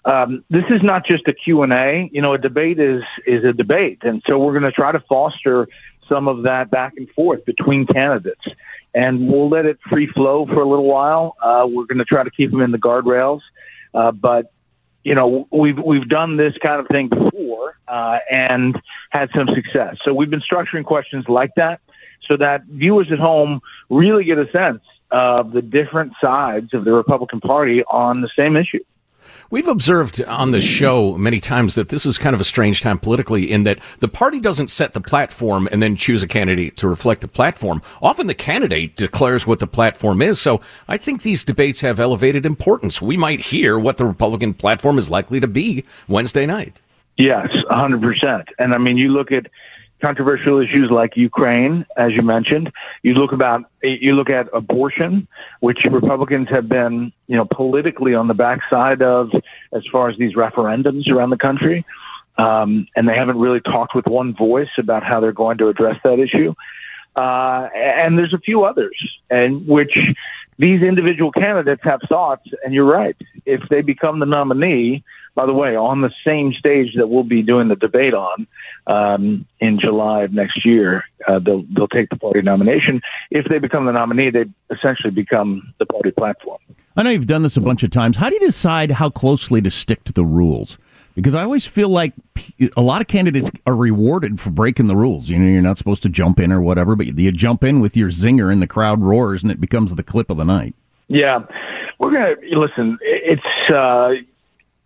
[0.07, 2.09] um, this is not just a Q&A.
[2.13, 3.99] You know, a debate is is a debate.
[4.03, 5.69] And so we're going to try to foster
[6.07, 8.47] some of that back and forth between candidates
[8.95, 11.37] and we'll let it free flow for a little while.
[11.43, 13.41] Uh, we're going to try to keep them in the guardrails,
[13.93, 14.53] uh, but
[15.05, 19.97] you know we've we've done this kind of thing before uh, and had some success.
[20.05, 21.81] So we've been structuring questions like that
[22.27, 26.93] so that viewers at home really get a sense of the different sides of the
[26.93, 28.83] Republican Party on the same issue.
[29.55, 32.99] We've observed on the show many times that this is kind of a strange time
[32.99, 36.89] politically in that the party doesn't set the platform and then choose a candidate to
[36.89, 37.81] reflect the platform.
[38.03, 40.41] Often the candidate declares what the platform is.
[40.41, 43.01] So I think these debates have elevated importance.
[43.01, 46.83] We might hear what the Republican platform is likely to be Wednesday night.
[47.17, 48.47] Yes, 100%.
[48.59, 49.47] And I mean, you look at
[50.05, 52.71] controversial issues like Ukraine, as you mentioned.
[53.03, 55.27] You look about you look at abortion,
[55.61, 59.31] which Republicans have been, you know, politically on the backside of
[59.73, 61.87] as far as these referendums around the country,
[62.37, 65.97] um, and they haven't really talked with one voice about how they're going to address
[66.05, 66.53] that issue.
[67.17, 68.97] Uh, and there's a few others,
[69.31, 69.97] and which
[70.59, 72.47] these individual candidates have thoughts.
[72.63, 75.03] And you're right, if they become the nominee
[75.35, 78.47] by the way, on the same stage that we'll be doing the debate on
[78.87, 83.01] um, in July of next year, uh, they'll they'll take the party nomination.
[83.31, 86.59] If they become the nominee, they essentially become the party platform.
[86.97, 88.17] I know you've done this a bunch of times.
[88.17, 90.79] How do you decide how closely to stick to the rules?
[91.15, 92.13] Because I always feel like
[92.77, 95.29] a lot of candidates are rewarded for breaking the rules.
[95.29, 97.97] You know, you're not supposed to jump in or whatever, but you jump in with
[97.97, 100.75] your zinger and the crowd roars and it becomes the clip of the night.
[101.09, 101.41] Yeah,
[101.99, 102.99] we're gonna listen.
[103.03, 104.15] It's uh,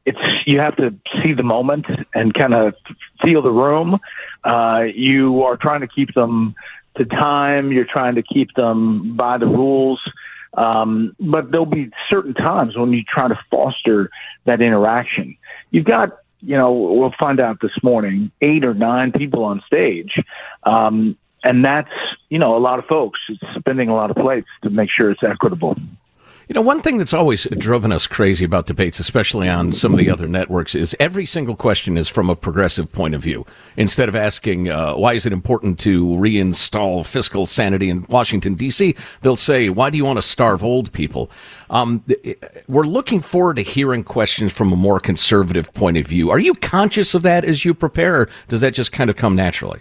[0.04, 2.74] it's you have to see the moment and kind of
[3.22, 3.98] feel the room.
[4.44, 6.54] Uh, you are trying to keep them
[6.96, 7.72] to time.
[7.72, 10.00] You're trying to keep them by the rules.
[10.54, 14.10] Um, but there'll be certain times when you try to foster
[14.44, 15.36] that interaction.
[15.70, 20.18] You've got, you know, we'll find out this morning, eight or nine people on stage.
[20.64, 21.92] Um, and that's,
[22.30, 23.20] you know, a lot of folks.
[23.28, 25.76] It's spinning a lot of plates to make sure it's equitable.
[26.48, 29.98] You know, one thing that's always driven us crazy about debates, especially on some of
[29.98, 33.44] the other networks, is every single question is from a progressive point of view.
[33.76, 38.96] Instead of asking, uh, why is it important to reinstall fiscal sanity in Washington, D.C.,
[39.20, 41.30] they'll say, why do you want to starve old people?
[41.68, 42.02] Um,
[42.66, 46.30] we're looking forward to hearing questions from a more conservative point of view.
[46.30, 49.36] Are you conscious of that as you prepare, or does that just kind of come
[49.36, 49.80] naturally?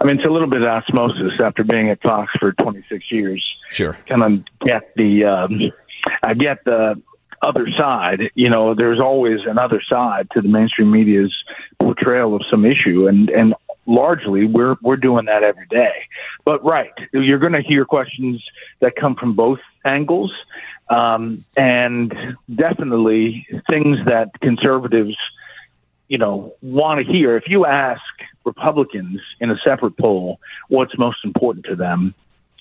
[0.00, 3.44] I mean, it's a little bit of osmosis after being at Fox for 26 years.
[3.70, 3.96] Sure.
[4.06, 5.24] Kind of get the.
[5.24, 5.72] Um,
[6.22, 7.00] I get the
[7.42, 8.30] other side.
[8.34, 11.34] You know, there's always another side to the mainstream media's
[11.78, 13.54] portrayal of some issue, and and
[13.86, 15.92] largely we're we're doing that every day.
[16.44, 18.42] But right, you're going to hear questions
[18.80, 20.32] that come from both angles,
[20.88, 25.16] um, and definitely things that conservatives,
[26.08, 27.36] you know, want to hear.
[27.36, 28.02] If you ask
[28.44, 32.14] Republicans in a separate poll what's most important to them,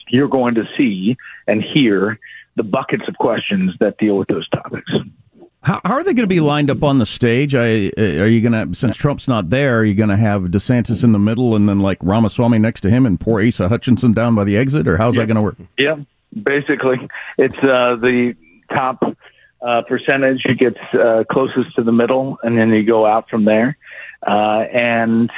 [0.09, 2.19] you're going to see and hear
[2.55, 4.91] the buckets of questions that deal with those topics.
[5.63, 7.55] How, how are they going to be lined up on the stage?
[7.55, 11.03] I, are you going to, since Trump's not there, are you going to have DeSantis
[11.03, 14.35] in the middle and then like Ramaswamy next to him and poor Asa Hutchinson down
[14.35, 15.21] by the exit, or how's yeah.
[15.21, 15.55] that going to work?
[15.77, 15.95] Yeah,
[16.41, 18.35] basically, it's uh, the
[18.73, 19.01] top
[19.61, 23.77] uh, percentage gets uh, closest to the middle, and then you go out from there.
[24.27, 25.31] Uh, and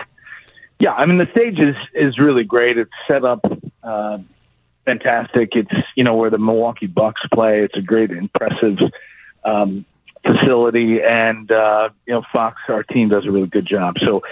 [0.79, 2.77] yeah, I mean the stage is is really great.
[2.77, 3.39] It's set up
[3.83, 4.17] uh,
[4.85, 5.49] fantastic.
[5.53, 7.61] It's you know where the Milwaukee Bucks play.
[7.61, 8.77] It's a great, impressive
[9.43, 9.85] um,
[10.25, 13.95] facility, and uh, you know Fox, our team, does a really good job.
[13.99, 14.23] So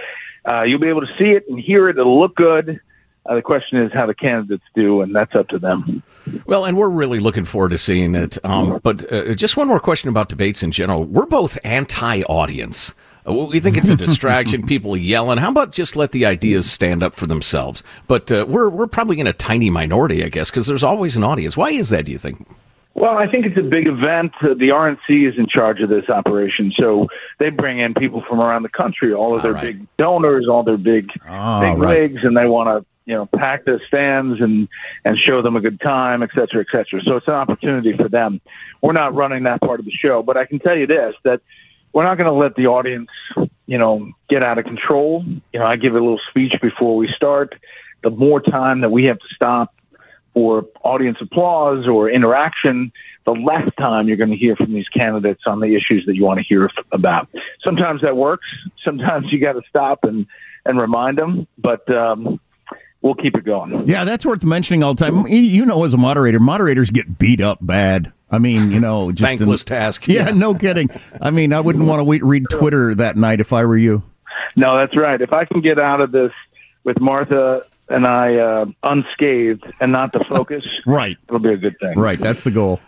[0.47, 1.97] uh, you'll be able to see it and hear it.
[1.97, 2.79] It'll look good.
[3.25, 6.03] Uh, the question is how the candidates do, and that's up to them.
[6.45, 8.37] Well, and we're really looking forward to seeing it.
[8.43, 11.05] Um, but uh, just one more question about debates in general.
[11.05, 12.93] We're both anti-audience.
[13.25, 15.37] We think it's a distraction, people yelling.
[15.37, 17.83] How about just let the ideas stand up for themselves?
[18.07, 21.23] But uh, we're we're probably in a tiny minority, I guess, because there's always an
[21.23, 21.55] audience.
[21.55, 22.05] Why is that?
[22.05, 22.47] Do you think?
[22.95, 24.33] Well, I think it's a big event.
[24.41, 27.07] Uh, the RNC is in charge of this operation, so
[27.39, 29.77] they bring in people from around the country, all of their right.
[29.77, 32.11] big donors, all their big Ah, big right.
[32.11, 34.67] wigs, and they want to you know pack the stands and
[35.05, 37.01] and show them a good time, et cetera, et cetera.
[37.03, 38.41] So it's an opportunity for them.
[38.81, 41.41] We're not running that part of the show, but I can tell you this that
[41.93, 43.09] we're not going to let the audience,
[43.67, 45.23] you know, get out of control.
[45.53, 47.55] You know, I give a little speech before we start.
[48.03, 49.73] The more time that we have to stop
[50.33, 52.91] for audience applause or interaction,
[53.25, 56.23] the less time you're going to hear from these candidates on the issues that you
[56.25, 57.29] want to hear about.
[57.63, 58.47] Sometimes that works.
[58.83, 60.25] Sometimes you got to stop and,
[60.65, 62.39] and remind them, but um,
[63.01, 63.87] we'll keep it going.
[63.87, 65.27] Yeah, that's worth mentioning all the time.
[65.27, 68.11] You- You know, as a moderator, moderators get beat up bad.
[68.33, 70.07] I mean, you know, just in- Thankless task.
[70.07, 70.89] Yeah, no kidding.
[71.21, 74.03] I mean, I wouldn't want to wait, read Twitter that night if I were you.
[74.55, 75.19] No, that's right.
[75.21, 76.31] If I can get out of this
[76.83, 81.75] with Martha and I uh, unscathed and not the focus, Right, it'll be a good
[81.79, 81.97] thing.
[81.97, 82.19] right.
[82.19, 82.79] That's the goal.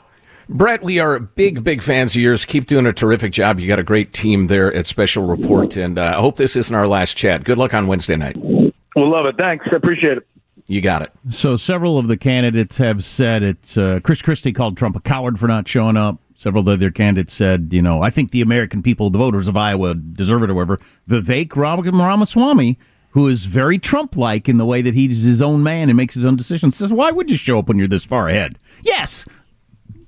[0.48, 2.46] Bret, we are big, big fans of yours.
[2.46, 3.60] Keep doing a terrific job.
[3.60, 6.76] You got a great team there at Special Report, and uh, I hope this isn't
[6.76, 7.44] our last chat.
[7.44, 8.36] Good luck on Wednesday night.
[8.38, 9.38] We'll love it.
[9.38, 9.66] Thanks.
[9.72, 10.28] I appreciate it.
[10.68, 11.12] You got it.
[11.30, 15.40] So several of the candidates have said it's uh, Chris Christie called Trump a coward
[15.40, 16.18] for not showing up.
[16.34, 19.94] Several other candidates said, you know, I think the American people, the voters of Iowa,
[19.94, 20.80] deserve it or whatever.
[21.08, 22.80] Vivek Ramaswamy,
[23.12, 26.16] who is very Trump like in the way that he's his own man and makes
[26.16, 28.58] his own decisions, says, why would you show up when you're this far ahead?
[28.82, 29.24] Yes,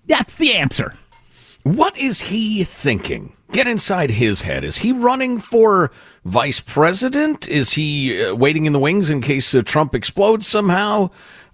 [0.08, 0.94] that's the answer.
[1.76, 3.34] What is he thinking?
[3.52, 4.64] Get inside his head.
[4.64, 5.92] Is he running for
[6.26, 7.48] vice president?
[7.50, 11.10] Is he uh, waiting in the wings in case uh, Trump explodes somehow?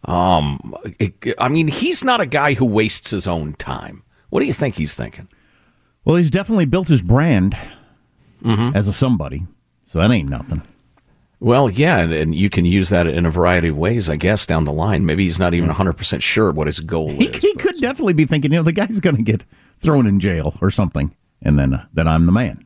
[0.05, 4.03] Um, it, I mean, he's not a guy who wastes his own time.
[4.29, 5.27] What do you think he's thinking?
[6.05, 7.55] Well, he's definitely built his brand
[8.75, 9.45] as a somebody,
[9.85, 10.63] so that ain't nothing.
[11.39, 14.45] Well, yeah, and, and you can use that in a variety of ways, I guess,
[14.45, 15.05] down the line.
[15.05, 17.41] Maybe he's not even 100% sure what his goal He, is.
[17.41, 19.45] he could definitely be thinking, you know, the guy's going to get
[19.83, 22.65] thrown in jail or something, and then uh, then I'm the man.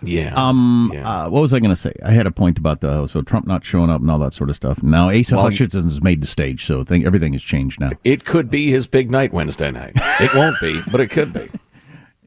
[0.00, 0.32] Yeah.
[0.36, 0.92] Um.
[0.92, 1.92] Uh, what was I going to say?
[2.04, 4.48] I had a point about the so Trump not showing up and all that sort
[4.48, 4.80] of stuff.
[4.82, 7.90] Now Asa Well- Hutchinson's made the stage, so think everything has changed now.
[8.04, 9.92] It could be his big night Wednesday night.
[10.20, 11.48] It won't be, but it could be.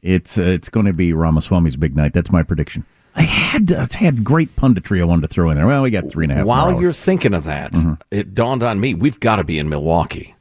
[0.03, 2.11] It's uh, it's going to be Ramaswamy's big night.
[2.13, 2.85] That's my prediction.
[3.15, 5.67] I had I had great punditry I wanted to throw in there.
[5.67, 6.45] Well, we got three and a half.
[6.47, 7.93] While you're thinking of that, Mm-hmm.
[8.09, 10.33] it dawned on me we've got to be in Milwaukee.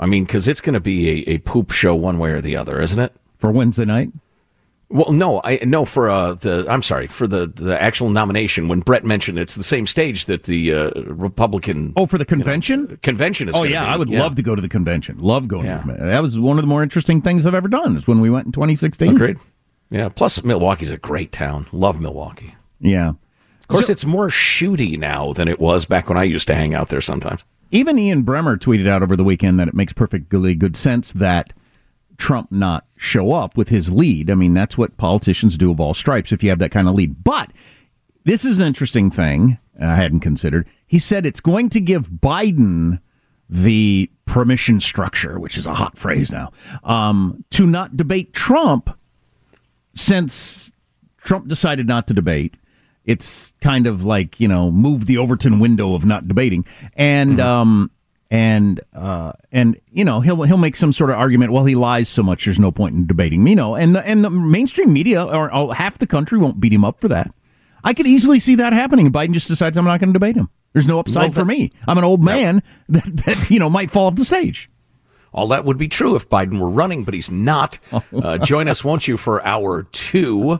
[0.00, 2.56] I mean, because it's going to be a, a poop show one way or the
[2.56, 3.12] other, isn't it?
[3.38, 4.10] for Wednesday night.
[4.90, 8.66] Well, no, I no for uh, the I'm sorry for the the actual nomination.
[8.66, 12.98] When Bret mentioned it's the same stage that the uh, Republican Oh, for the convention.
[13.02, 13.54] convention is.
[13.56, 13.90] oh yeah, be.
[13.92, 14.20] I would Yeah.
[14.20, 15.18] love to go to the convention.
[15.20, 15.66] Love going.
[15.66, 15.74] Yeah.
[15.74, 16.06] To the, convention.
[16.08, 17.96] that was one of the more interesting things I've ever done.
[17.96, 19.14] Is when we went in 2016.
[19.14, 19.38] Agreed.
[19.90, 20.08] Yeah.
[20.08, 21.66] Plus, Milwaukee's a great town.
[21.70, 22.56] Love Milwaukee.
[22.80, 23.10] Yeah.
[23.60, 26.74] Of course, it's more shooty now than it was back when I used to hang
[26.74, 27.44] out there sometimes.
[27.70, 31.52] Even Ian Bremmer tweeted out over the weekend that it makes perfectly good sense that
[32.16, 34.30] Trump not show up with his lead.
[34.30, 36.94] I mean, that's what politicians do of all stripes if you have that kind of
[36.94, 37.22] lead.
[37.24, 37.50] But
[38.24, 40.68] this is an interesting thing I hadn't considered.
[40.86, 43.00] He said it's going to give Biden
[43.48, 46.52] the permission structure, which is a hot phrase now,
[46.84, 48.96] um, to not debate Trump
[49.94, 50.70] since
[51.18, 52.54] Trump decided not to debate.
[53.04, 57.90] It's kind of like you know move the Overton window of not debating, and um,
[58.30, 61.50] and uh, and you know he'll he'll make some sort of argument.
[61.52, 62.44] Well, he lies so much.
[62.44, 63.46] There's no point in debating.
[63.46, 66.72] You know, and the and the mainstream media or oh, half the country won't beat
[66.72, 67.32] him up for that.
[67.82, 69.10] I could easily see that happening.
[69.10, 70.50] Biden just decides I'm not going to debate him.
[70.74, 71.70] There's no upside Well, for that- me.
[71.88, 74.70] I'm an old man that, that you know might fall off the stage.
[75.32, 77.78] All that would be true if Biden were running, but he's not.
[78.12, 80.58] Uh, join us, won't you, for hour two?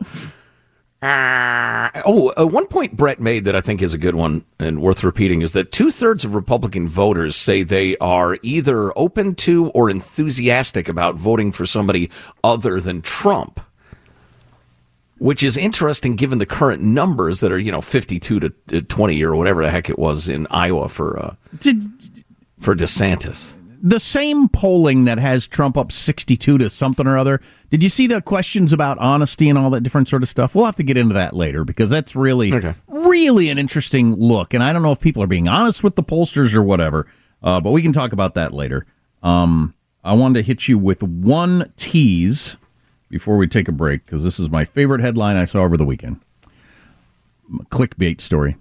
[1.01, 4.81] Uh, oh, uh, one point Bret made that I think is a good one and
[4.81, 9.69] worth repeating is that two thirds of Republican voters say they are either open to
[9.69, 12.11] or enthusiastic about voting for somebody
[12.43, 13.59] other than Trump.
[15.17, 19.23] Which is interesting given the current numbers that are, you know, 52 to uh, 20
[19.23, 21.35] or whatever the heck it was in Iowa for, uh,
[22.59, 23.53] for DeSantis.
[23.81, 27.41] The same polling that has Trump up 62 to something or other.
[27.69, 30.53] Did you see the questions about honesty and all that different sort of stuff?
[30.53, 32.51] We'll have to get into that later because that's really,
[32.87, 34.53] really an interesting look.
[34.53, 37.07] And I don't know if people are being honest with the pollsters or whatever,
[37.41, 38.85] uh, but we can talk about that later.
[39.23, 39.73] Um,
[40.03, 42.57] I wanted to hit you with one tease
[43.09, 45.85] before we take a break because this is my favorite headline I saw over the
[45.85, 46.19] weekend.
[47.69, 48.57] Clickbait story.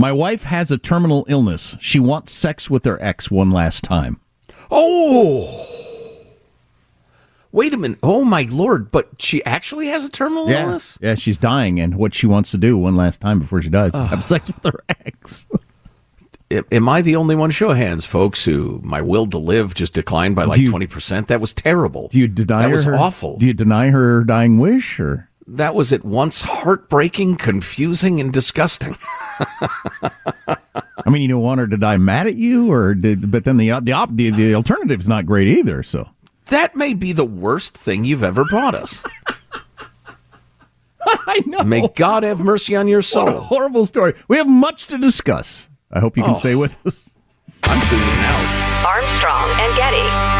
[0.00, 1.76] My wife has a terminal illness.
[1.78, 4.18] She wants sex with her ex one last time.
[4.70, 5.66] Oh.
[7.52, 7.98] Wait a minute.
[8.02, 10.98] Oh my lord, but she actually has a terminal Yeah, illness?
[11.02, 13.94] yeah, she's dying, and what she wants to do one last time before she dies
[13.94, 15.46] is have sex with her ex.
[16.72, 17.50] Am I the only one?
[17.50, 21.26] Show of hands, folks, who my will to live just declined by like 20%.
[21.26, 22.08] That was terrible.
[22.08, 23.36] Do you deny That was her- awful.
[23.36, 28.96] Do you deny her dying wish, or That was at once heartbreaking, confusing, and disgusting.
[29.40, 33.56] I mean, you don't want her to die mad at you, or did, but then
[33.56, 35.82] the uh, the op, the, the alternative's not great either.
[35.82, 36.08] So
[36.46, 39.02] That may be the worst thing you've ever brought us.
[41.02, 41.64] I know.
[41.64, 43.40] May God have mercy on your What a soul.
[43.40, 44.14] horrible story.
[44.28, 45.66] We have much to discuss.
[45.90, 46.38] I hope you can Oh.
[46.38, 47.12] stay with us.
[47.64, 48.86] I'm tuning out.
[48.86, 50.39] Armstrong and Getty.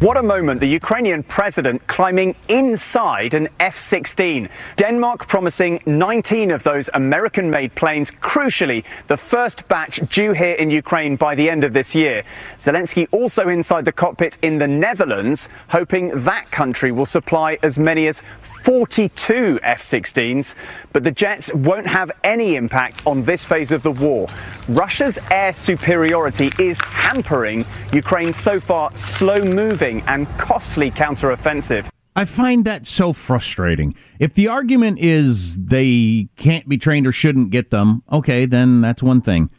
[0.00, 4.48] What a moment, the Ukrainian president climbing inside an F 16.
[4.76, 10.70] Denmark promising 19 of those American made planes, crucially, the first batch due here in
[10.70, 12.22] Ukraine by the end of this year.
[12.58, 18.06] Zelensky also inside the cockpit in the Netherlands, hoping that country will supply as many
[18.06, 18.22] as
[18.62, 20.54] 42 F 16s.
[20.92, 24.28] But the jets won't have any impact on this phase of the war.
[24.68, 31.88] Russia's air superiority is hampering Ukraine's so far slow moving and costly counteroffensive.
[32.14, 33.94] I find that so frustrating.
[34.18, 39.02] If the argument is they can't be trained or shouldn't get them, okay, then that's
[39.02, 39.50] one thing.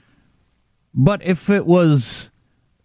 [0.94, 2.30] But if it was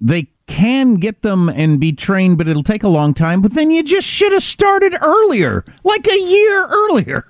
[0.01, 3.71] they can get them and be trained, but it'll take a long time, but then
[3.71, 7.25] you just should have started earlier, like a year earlier.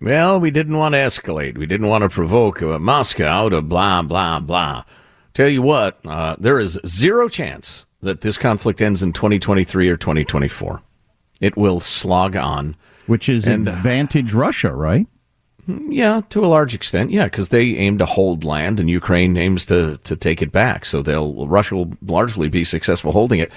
[0.00, 1.56] Well, we didn't want to escalate.
[1.56, 4.84] We didn't want to provoke uh, Moscow to blah, blah, blah.
[5.32, 9.96] Tell you what, uh, there is zero chance that this conflict ends in 2023 or
[9.96, 10.82] 2024.
[11.40, 12.76] It will slog on.
[13.06, 15.06] Which is and, advantage Russia, right?
[15.66, 19.66] Yeah, to a large extent, yeah, because they aim to hold land and Ukraine aims
[19.66, 20.86] to to take it back.
[20.86, 23.52] So they'll Russia will largely be successful holding it.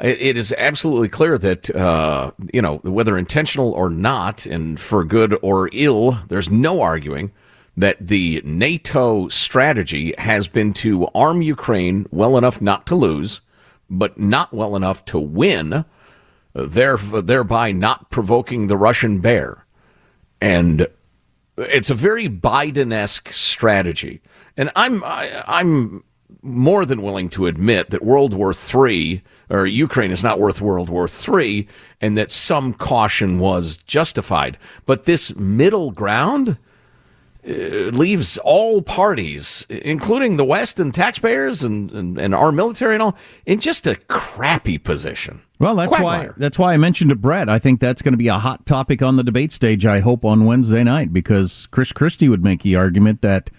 [0.00, 5.04] It, it is absolutely clear that uh, you know whether intentional or not, and for
[5.04, 7.30] good or ill, there's no arguing
[7.76, 13.40] that the NATO strategy has been to arm Ukraine well enough not to lose,
[13.88, 15.84] but not well enough to win,
[16.54, 19.66] thereby not provoking the Russian bear.
[20.40, 20.86] And
[21.56, 24.20] it's a very Biden-esque strategy,
[24.56, 26.04] and I'm I, am i am
[26.42, 30.88] more than willing to admit that World War III or Ukraine is not worth World
[30.88, 31.68] War III,
[32.00, 34.58] and that some caution was justified.
[34.86, 36.58] But this middle ground
[37.46, 43.16] leaves all parties, including the West and taxpayers and, and, and our military and all,
[43.44, 45.42] in just a crappy position.
[45.58, 47.48] Well, that's why that's why I mentioned to Bret.
[47.48, 49.86] I think that's going to be a hot topic on the debate stage.
[49.86, 53.50] I hope on Wednesday night because Chris Christie would make the argument that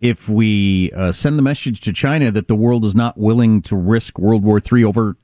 [0.00, 3.76] if we uh, send the message to China that the world is not willing to
[3.76, 5.16] risk World War III over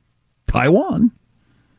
[0.47, 1.13] Taiwan,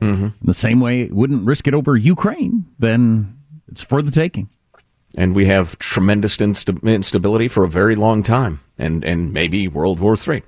[0.01, 0.27] mm-hmm.
[0.41, 4.49] the same way it wouldn't risk it over Ukraine, then it's for the taking.
[5.15, 9.99] And we have tremendous insta- instability for a very long time, and and maybe World
[9.99, 10.43] War III.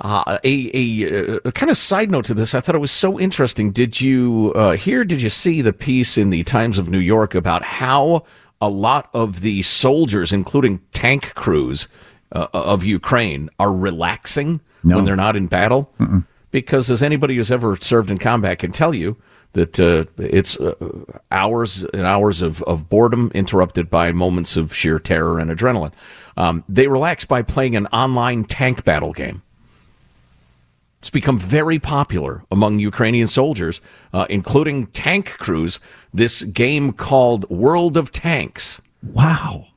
[0.00, 3.18] Uh, a, a, a, kind of side note to this, I thought it was so
[3.18, 3.72] interesting.
[3.72, 7.34] Did you uh, hear, did you see the piece in the Times of New York
[7.34, 8.24] about how
[8.60, 11.88] a lot of the soldiers, including tank crews
[12.30, 14.96] uh, of Ukraine, are relaxing no.
[14.96, 15.92] when they're not in battle?
[15.98, 16.24] Mm-mm.
[16.52, 19.16] Because as anybody who's ever served in combat can tell you,
[19.58, 20.74] that uh, it's uh,
[21.32, 25.92] hours and hours of, of boredom interrupted by moments of sheer terror and adrenaline.
[26.36, 29.42] Um, they relax by playing an online tank battle game.
[31.00, 33.80] It's become very popular among Ukrainian soldiers,
[34.12, 35.78] uh, including tank crews.
[36.12, 38.80] This game called World of Tanks.
[39.02, 39.67] Wow.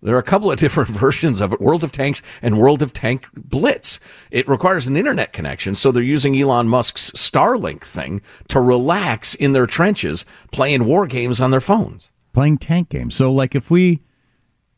[0.00, 2.92] There are a couple of different versions of it World of Tanks and World of
[2.92, 3.98] Tank Blitz.
[4.30, 9.52] It requires an internet connection, so they're using Elon Musk's Starlink thing to relax in
[9.52, 12.10] their trenches playing war games on their phones.
[12.32, 13.14] Playing tank games.
[13.14, 14.00] So, like, if we.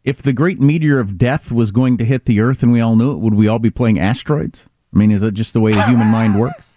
[0.02, 2.96] If the great meteor of death was going to hit the Earth and we all
[2.96, 4.66] knew it, would we all be playing asteroids?
[4.94, 6.74] I mean, is that just the way the human mind works?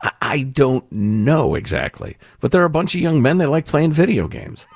[0.22, 3.92] I don't know exactly, but there are a bunch of young men that like playing
[3.92, 4.66] video games.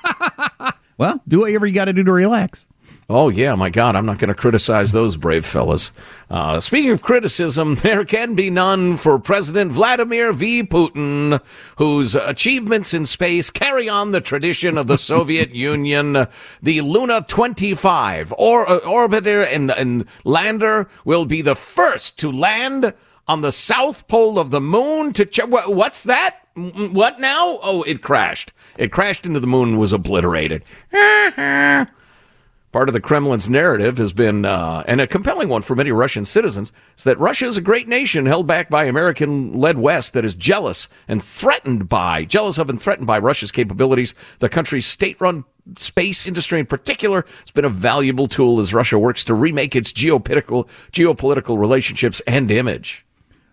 [0.99, 2.67] well, do whatever you got to do to relax.
[3.09, 5.93] Oh, yeah, my God, I'm not going to criticize those brave fellas.
[6.29, 10.65] Uh, speaking of criticism, there can be none for President Vladimir V.
[10.65, 11.41] Putin,
[11.79, 16.27] whose achievements in space carry on the tradition of the Soviet Union.
[16.61, 22.93] The Luna 25 or, uh, orbiter and, and lander will be the first to land
[23.29, 25.47] on the south pole of the moon to check.
[25.49, 26.41] What's that?
[26.55, 27.61] What now?
[27.63, 28.53] Oh, it crashed.
[28.79, 30.65] It crashed into the moon and was obliterated.
[32.73, 36.25] Part of the Kremlin's narrative has been, uh, and a compelling one for many Russian
[36.25, 40.35] citizens, is that Russia is a great nation held back by American-led West that is
[40.35, 44.15] jealous and threatened by, jealous of and threatened by Russia's capabilities.
[44.41, 45.45] The country's state-run
[45.79, 49.93] space industry in particular has been a valuable tool as Russia works to remake its
[49.93, 53.06] geopolitical, geopolitical relationships and image.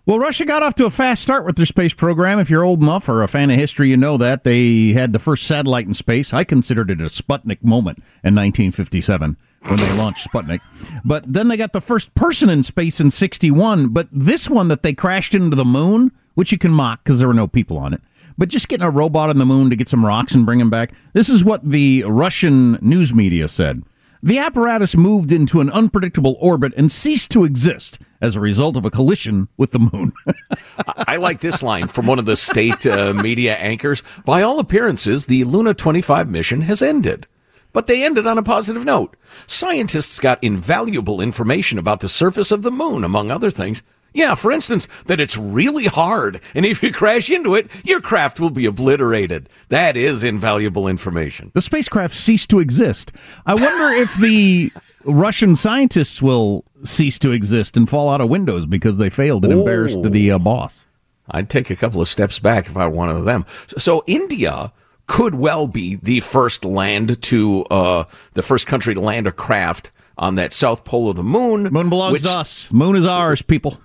[0.06, 2.38] Well, Russia got off to a fast start with their space program.
[2.38, 4.44] If you're old enough or a fan of history, you know that.
[4.44, 6.34] They had the first satellite in space.
[6.34, 10.60] I considered it a Sputnik moment in 1957 when they launched Sputnik.
[11.06, 13.94] But then they got the first person in space in 61.
[13.94, 17.30] But this one that they crashed into the moon, which you can mock because there
[17.30, 18.02] were no people on it,
[18.38, 20.70] but just getting a robot on the moon to get some rocks and bring them
[20.70, 20.92] back.
[21.14, 23.84] This is what the Russian news media said.
[24.22, 28.86] The apparatus moved into an unpredictable orbit and ceased to exist as a result of
[28.86, 30.14] a collision with the moon.
[30.88, 34.02] I like this line from one of the state uh, media anchors.
[34.26, 37.28] By all appearances, the Luna 25 mission has ended.
[37.74, 39.18] But they ended on a positive note.
[39.46, 43.82] Scientists got invaluable information about the surface of the moon, among other things,
[44.14, 48.40] yeah, for instance, that it's really hard, and if you crash into it, your craft
[48.40, 49.50] will be obliterated.
[49.70, 51.52] That is invaluable information.
[51.54, 53.12] The spacecraft ceased to exist.
[53.46, 54.72] I wonder if the
[55.06, 59.54] Russian scientists will cease to exist and fall out of windows because they failed and
[59.54, 59.60] oh.
[59.60, 60.86] embarrassed the uh, boss.
[61.30, 63.46] I'd take a couple of steps back if I were one of them.
[63.68, 64.74] So, so India
[65.06, 68.04] could well be the first land to uh,
[68.34, 71.64] the first country to land a craft on that south pole of the moon.
[71.64, 72.72] Moon belongs which, to us.
[72.72, 73.80] Moon is ours, people.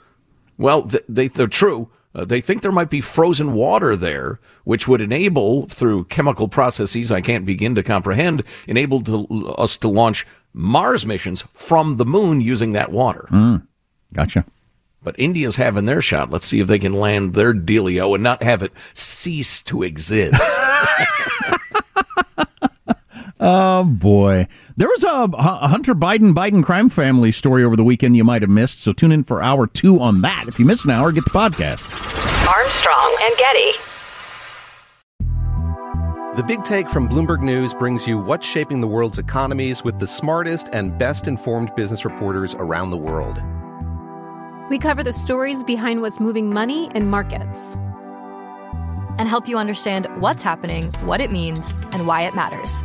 [0.59, 1.90] Well, they, they're true.
[2.14, 7.12] Uh, they think there might be frozen water there, which would enable, through chemical processes
[7.12, 12.40] I can't begin to comprehend, enable to, us to launch Mars missions from the moon
[12.40, 13.28] using that water.
[13.30, 13.66] Mm,
[14.12, 14.44] gotcha.
[15.02, 16.30] But India's having their shot.
[16.30, 20.61] Let's see if they can land their dealio and not have it cease to exist.
[23.41, 28.16] oh boy, there was a, a, Hunter Biden Biden crime family story over the weekend
[28.16, 28.80] you might have missed.
[28.80, 30.45] So tune in for hour two on that.
[30.49, 31.82] If you missed an hour, get the podcast.
[32.49, 33.72] Armstrong and Getty.
[36.36, 40.07] The Big Take from Bloomberg News brings you what's shaping the world's economies with the
[40.07, 43.43] smartest and best informed business reporters around the world.
[44.70, 47.76] We cover the stories behind what's moving money and markets
[49.18, 52.84] and help you understand what's happening, what it means, and why it matters